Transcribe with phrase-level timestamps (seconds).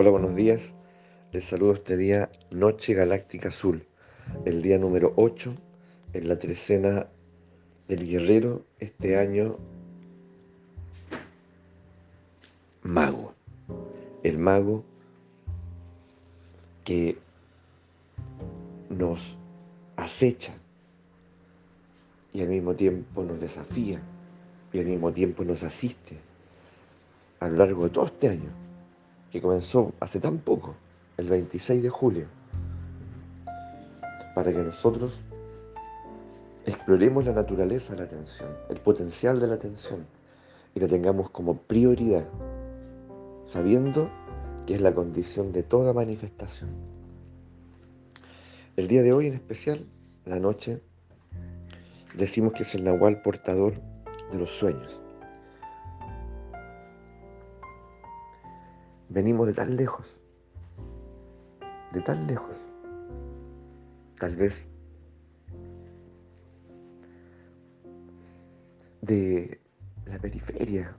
[0.00, 0.74] Hola, buenos días.
[1.32, 3.84] Les saludo este día Noche Galáctica Azul,
[4.44, 5.52] el día número 8
[6.12, 7.08] en la trecena
[7.88, 9.56] del guerrero, este año
[12.84, 13.34] mago.
[14.22, 14.84] El mago
[16.84, 17.18] que
[18.90, 19.36] nos
[19.96, 20.54] acecha
[22.32, 24.00] y al mismo tiempo nos desafía
[24.72, 26.16] y al mismo tiempo nos asiste
[27.40, 28.67] a lo largo de todo este año,
[29.30, 30.74] que comenzó hace tan poco,
[31.16, 32.26] el 26 de julio,
[34.34, 35.12] para que nosotros
[36.64, 40.06] exploremos la naturaleza de la atención, el potencial de la atención,
[40.74, 42.26] y la tengamos como prioridad,
[43.46, 44.10] sabiendo
[44.66, 46.70] que es la condición de toda manifestación.
[48.76, 49.86] El día de hoy en especial,
[50.24, 50.80] la noche,
[52.14, 53.74] decimos que es el nahual portador
[54.30, 55.00] de los sueños.
[59.10, 60.18] Venimos de tan lejos,
[61.92, 62.58] de tan lejos,
[64.18, 64.66] tal vez
[69.00, 69.60] de
[70.04, 70.94] la periferia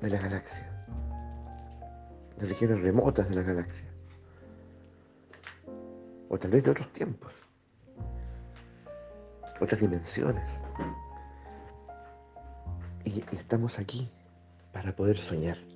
[0.00, 0.86] de la galaxia,
[2.38, 3.92] de regiones remotas de la galaxia,
[6.30, 7.34] o tal vez de otros tiempos,
[9.60, 10.62] otras dimensiones.
[13.04, 14.10] Y estamos aquí
[14.72, 15.73] para poder soñar.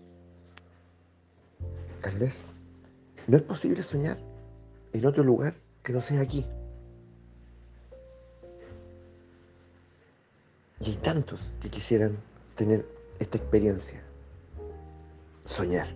[2.01, 2.39] Tal vez
[3.27, 4.19] no es posible soñar
[4.93, 6.47] en otro lugar que no sea aquí.
[10.81, 12.17] Y hay tantos que quisieran
[12.55, 12.87] tener
[13.19, 14.01] esta experiencia,
[15.45, 15.89] soñar.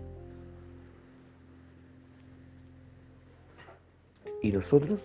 [4.43, 5.01] Y nosotros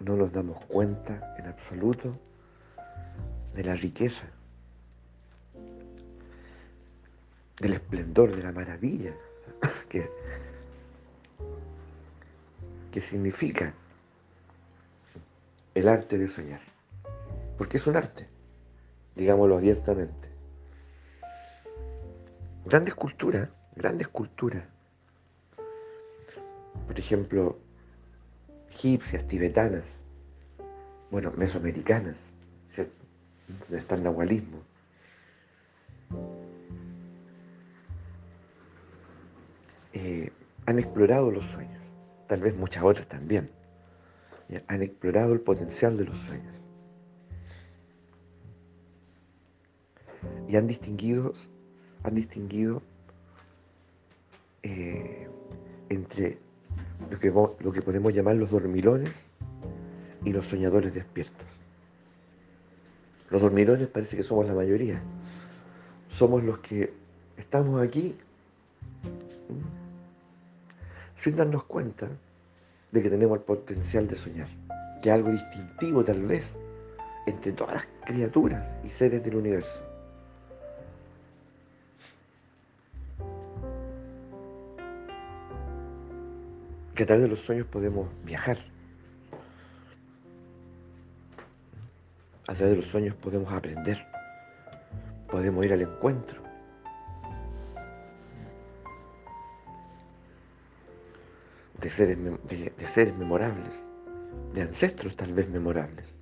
[0.00, 2.18] no nos damos cuenta en absoluto
[3.54, 4.24] de la riqueza,
[7.60, 9.14] del esplendor, de la maravilla
[9.88, 10.08] que,
[13.00, 13.74] significa
[15.74, 16.60] el arte de soñar.
[17.58, 18.28] Porque es un arte,
[19.16, 20.28] digámoslo abiertamente.
[22.64, 24.68] Grande escultura, grande escultura.
[26.86, 27.58] Por ejemplo,
[28.70, 29.84] egipcias, tibetanas,
[31.10, 32.16] bueno, mesoamericanas,
[32.76, 34.62] donde está el nahualismo.
[39.92, 40.30] Eh,
[40.66, 41.82] han explorado los sueños,
[42.28, 43.50] tal vez muchas otras también.
[44.68, 46.54] Han explorado el potencial de los sueños.
[50.48, 51.32] Y han distinguido,
[52.02, 52.82] han distinguido
[54.62, 55.28] eh,
[55.88, 56.38] entre
[57.10, 59.12] lo que, lo que podemos llamar los dormilones
[60.24, 61.46] y los soñadores despiertos.
[63.30, 65.02] Los dormilones parece que somos la mayoría.
[66.08, 66.92] Somos los que
[67.38, 68.14] estamos aquí
[71.22, 72.08] sin darnos cuenta
[72.90, 74.48] de que tenemos el potencial de soñar,
[75.00, 76.56] que algo distintivo tal vez
[77.28, 79.84] entre todas las criaturas y seres del universo.
[86.96, 88.58] Que a través de los sueños podemos viajar.
[92.48, 94.04] A través de los sueños podemos aprender.
[95.30, 96.41] Podemos ir al encuentro.
[101.82, 102.16] De seres,
[102.48, 103.74] de, seres memorables,
[104.54, 106.16] de ancestros tal vez memorables.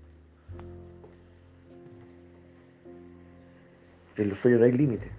[4.16, 5.10] En los sueños no hay límite.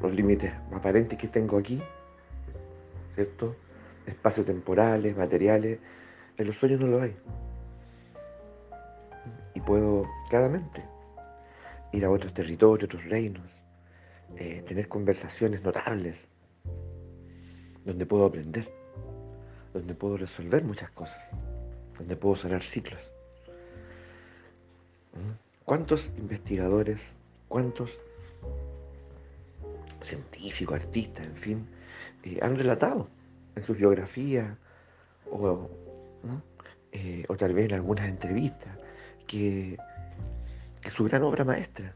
[0.00, 1.80] Los límites aparentes que tengo aquí,
[3.14, 3.56] ¿cierto?
[4.06, 5.78] Espacios temporales, materiales,
[6.36, 7.14] en los sueños no lo hay.
[9.54, 10.82] Y puedo claramente
[11.92, 13.46] ir a otros territorios, otros reinos,
[14.36, 16.16] eh, tener conversaciones notables
[17.84, 18.70] donde puedo aprender,
[19.72, 21.22] donde puedo resolver muchas cosas,
[21.98, 23.02] donde puedo cerrar ciclos.
[25.12, 25.64] ¿Mm?
[25.64, 27.00] ¿Cuántos investigadores,
[27.48, 27.98] cuántos
[30.00, 31.66] científicos, artistas, en fin,
[32.22, 33.08] eh, han relatado
[33.56, 34.58] en su biografía
[35.30, 35.70] o,
[36.92, 38.76] eh, o, tal vez en algunas entrevistas
[39.26, 39.78] que,
[40.80, 41.94] que su gran obra maestra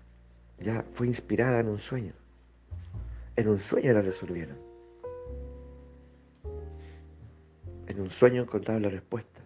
[0.58, 2.14] ya fue inspirada en un sueño?
[3.36, 4.67] En un sueño la resolvieron.
[7.98, 9.40] En un sueño encontraron la respuesta.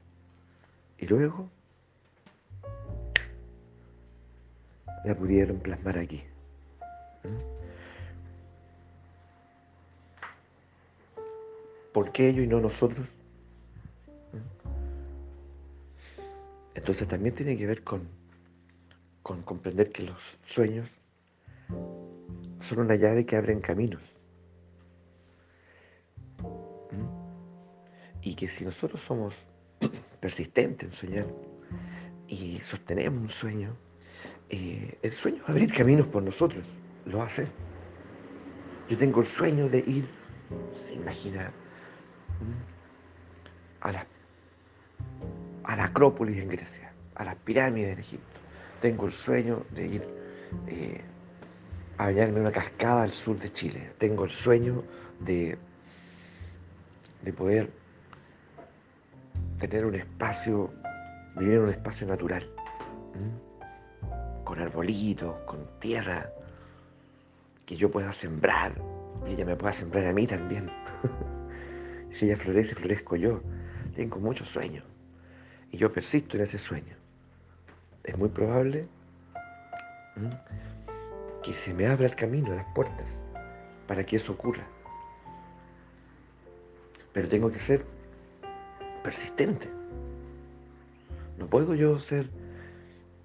[0.98, 1.48] Y luego
[5.06, 6.22] la pudieron plasmar aquí.
[7.24, 7.28] ¿Mm?
[11.94, 13.08] ¿Por qué ellos y no nosotros?
[14.34, 14.36] ¿Mm?
[16.74, 18.06] Entonces también tiene que ver con,
[19.22, 20.90] con comprender que los sueños
[22.60, 24.11] son una llave que abren caminos.
[28.32, 29.34] Y que si nosotros somos
[30.20, 31.26] persistentes en soñar
[32.28, 33.76] y sostenemos un sueño,
[34.48, 36.64] eh, el sueño va abrir caminos por nosotros,
[37.04, 37.46] lo hace.
[38.88, 40.08] Yo tengo el sueño de ir,
[40.86, 41.52] se imagina,
[43.82, 44.06] a la,
[45.64, 48.40] a la Acrópolis en Grecia, a las pirámides en Egipto.
[48.80, 50.08] Tengo el sueño de ir
[50.68, 51.02] eh,
[51.98, 53.92] a bañarme en una cascada al sur de Chile.
[53.98, 54.82] Tengo el sueño
[55.20, 55.58] de,
[57.20, 57.81] de poder
[59.68, 60.72] tener un espacio,
[61.36, 62.48] vivir en un espacio natural,
[64.44, 66.28] con arbolitos, con tierra,
[67.64, 68.74] que yo pueda sembrar
[69.26, 70.68] y ella me pueda sembrar a mí también.
[72.12, 73.40] si ella florece, florezco yo.
[73.94, 74.84] Tengo muchos sueños
[75.70, 76.96] y yo persisto en ese sueño.
[78.02, 78.88] Es muy probable
[81.42, 83.20] que se me abra el camino, las puertas,
[83.86, 84.66] para que eso ocurra.
[87.12, 87.84] Pero tengo que ser
[89.02, 89.68] persistente.
[91.38, 92.30] No puedo yo ser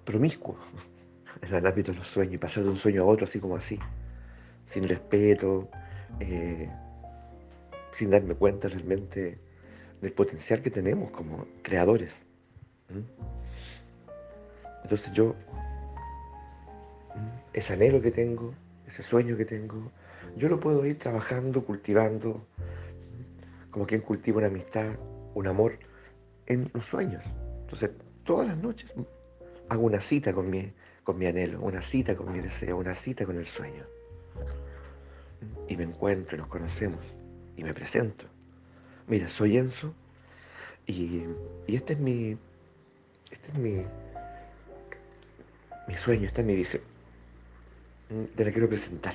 [0.04, 0.56] promiscuo
[1.42, 3.56] en el ámbito de los sueños y pasar de un sueño a otro así como
[3.56, 3.78] así,
[4.66, 5.68] sin respeto,
[6.20, 6.68] eh,
[7.92, 9.38] sin darme cuenta realmente
[10.00, 12.22] del potencial que tenemos como creadores.
[14.82, 15.34] Entonces yo,
[17.52, 18.54] ese anhelo que tengo,
[18.86, 19.90] ese sueño que tengo,
[20.36, 22.46] yo lo puedo ir trabajando, cultivando,
[23.70, 24.94] como quien cultiva una amistad,
[25.38, 25.78] un amor
[26.46, 27.24] en los sueños.
[27.60, 27.90] Entonces,
[28.24, 28.92] todas las noches
[29.68, 30.72] hago una cita con mi,
[31.04, 33.84] con mi anhelo, una cita con mi deseo, una cita con el sueño.
[35.68, 37.04] Y me encuentro y nos conocemos
[37.56, 38.24] y me presento.
[39.06, 39.94] Mira, soy Enzo
[40.86, 41.22] y,
[41.68, 42.36] este es mi,
[43.30, 43.84] este es mi,
[45.86, 46.82] mi sueño, esta es mi visión.
[48.34, 49.14] Te la quiero presentar.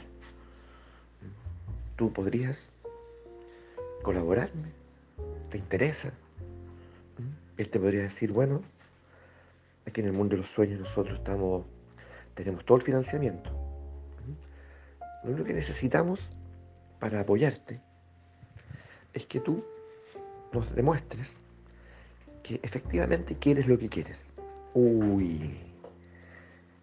[1.98, 2.72] ¿Tú podrías
[4.04, 4.83] colaborarme?
[5.50, 6.12] ¿Te interesa?
[7.58, 8.62] Él te podría decir, bueno,
[9.86, 11.66] aquí en el mundo de los sueños nosotros estamos,
[12.34, 13.52] tenemos todo el financiamiento.
[15.24, 16.30] Lo único que necesitamos
[17.00, 17.80] para apoyarte
[19.14, 19.64] es que tú
[20.52, 21.28] nos demuestres
[22.42, 24.26] que efectivamente quieres lo que quieres.
[24.74, 25.58] Uy,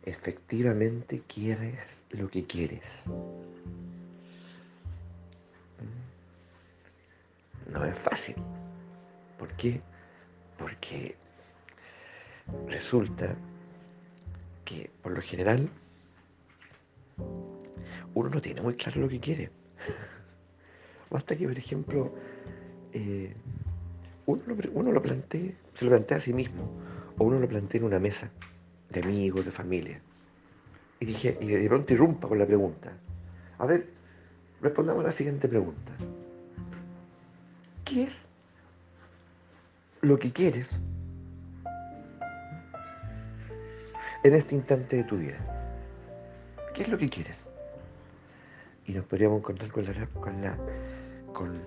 [0.05, 1.79] efectivamente quieres
[2.11, 3.03] lo que quieres.
[7.73, 8.37] No es fácil.
[9.39, 9.81] ¿Por qué?
[10.59, 11.17] Porque
[12.69, 13.35] resulta
[14.65, 15.69] que por lo general
[18.15, 19.51] uno no tiene muy claro lo que quiere.
[21.11, 22.13] Basta que, por ejemplo,
[22.93, 23.35] eh,
[24.27, 26.71] uno, lo, plantee, se lo plantea a sí mismo,
[27.19, 28.31] o uno lo plantea en una mesa
[28.91, 30.01] de amigos, de familia.
[31.01, 32.93] Y dije, y de pronto irrumpa con la pregunta.
[33.59, 33.89] A ver,
[34.61, 35.93] respondamos a la siguiente pregunta.
[37.91, 38.17] ¿Qué es
[40.01, 40.81] lo que quieres
[44.23, 45.39] en este instante de tu vida?
[46.73, 47.49] ¿Qué es lo que quieres?
[48.87, 50.57] Y nos podríamos encontrar con la, con la
[51.35, 51.61] con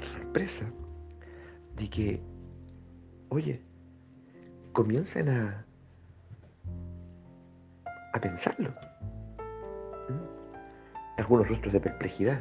[0.00, 0.64] sorpresa
[1.76, 2.22] de que,
[3.28, 3.60] oye,
[4.72, 5.66] comiencen a,
[8.14, 8.74] a pensarlo.
[11.18, 12.40] Algunos rostros de perplejidad,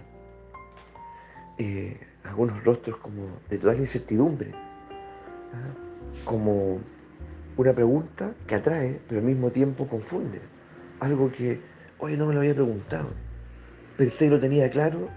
[1.58, 6.24] eh, algunos rostros como de total incertidumbre, ¿ah?
[6.26, 6.80] como
[7.58, 10.42] una pregunta que atrae, pero al mismo tiempo confunde.
[11.00, 11.60] Algo que,
[12.00, 13.10] oye, no me lo había preguntado.
[13.98, 15.10] Pensé que lo tenía claro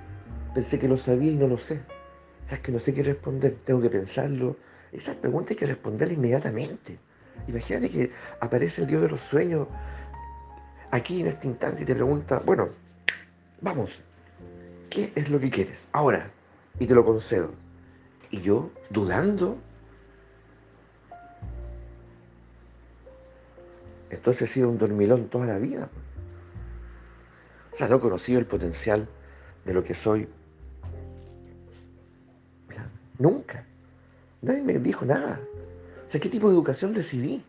[0.56, 1.74] Pensé que lo sabía y no lo sé.
[1.74, 4.56] O sea, es que no sé qué responder, tengo que pensarlo.
[4.90, 6.98] Esas preguntas hay que responderlas inmediatamente.
[7.46, 8.10] Imagínate que
[8.40, 9.68] aparece el Dios de los sueños
[10.92, 12.70] aquí en este instante y te pregunta, bueno,
[13.60, 14.00] vamos,
[14.88, 15.86] ¿qué es lo que quieres?
[15.92, 16.30] Ahora,
[16.78, 17.52] y te lo concedo.
[18.30, 19.56] Y yo, dudando,
[24.10, 25.88] entonces he sido un dormilón toda la vida.
[27.72, 29.08] O sea, no he conocido el potencial
[29.64, 30.28] de lo que soy
[33.18, 33.64] Nunca.
[34.42, 35.40] Nadie me dijo nada.
[36.06, 37.42] O sea, ¿qué tipo de educación recibí?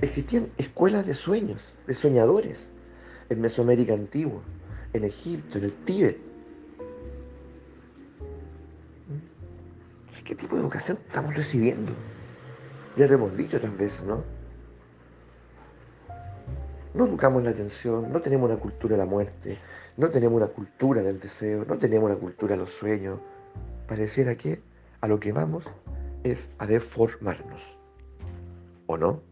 [0.00, 2.68] Existían escuelas de sueños, de soñadores,
[3.28, 4.40] en Mesoamérica antigua,
[4.92, 6.25] en Egipto, en el Tíbet.
[10.26, 11.92] ¿Qué tipo de educación estamos recibiendo?
[12.96, 14.24] Ya lo hemos dicho otras veces, ¿no?
[16.94, 19.58] No educamos la atención, no tenemos una cultura de la muerte,
[19.96, 23.20] no tenemos una cultura del deseo, no tenemos una cultura de los sueños.
[23.86, 24.60] Pareciera que
[25.00, 25.64] a lo que vamos
[26.24, 27.78] es a deformarnos.
[28.86, 29.22] ¿O no?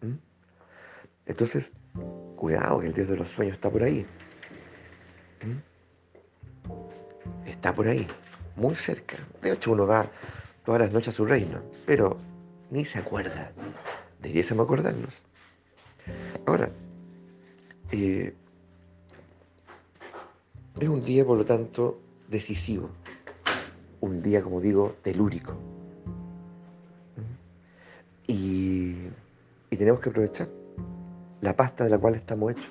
[0.00, 0.14] ¿Mm?
[1.26, 1.70] Entonces,
[2.34, 4.04] cuidado que el Dios de los sueños está por ahí.
[5.44, 5.70] ¿Mm?
[7.46, 8.06] está por ahí,
[8.60, 9.16] muy cerca.
[9.42, 10.08] De hecho, uno va
[10.64, 12.18] todas las noches a su reino, pero
[12.70, 13.50] ni se acuerda.
[14.20, 15.22] Debiésemos acordarnos.
[16.46, 16.70] Ahora,
[17.90, 18.34] eh,
[20.78, 22.90] es un día, por lo tanto, decisivo.
[24.00, 25.54] Un día, como digo, telúrico.
[28.26, 28.94] Y,
[29.70, 30.48] y tenemos que aprovechar
[31.40, 32.70] la pasta de la cual estamos hechos.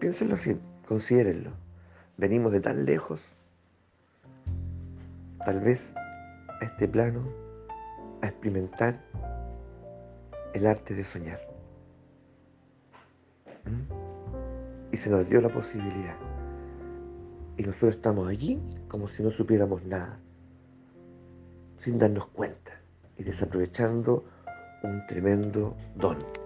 [0.00, 1.50] Piénsenlo así, considérenlo.
[2.16, 3.20] Venimos de tan lejos,
[5.46, 5.94] tal vez
[6.60, 7.22] a este plano,
[8.20, 9.00] a experimentar
[10.54, 11.40] el arte de soñar.
[13.64, 14.92] ¿Mm?
[14.92, 16.16] Y se nos dio la posibilidad.
[17.56, 20.18] Y nosotros estamos allí como si no supiéramos nada,
[21.78, 22.72] sin darnos cuenta
[23.16, 24.24] y desaprovechando
[24.82, 26.45] un tremendo don.